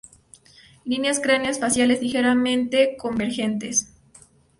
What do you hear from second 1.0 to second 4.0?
cráneo faciales ligeramente convergentes.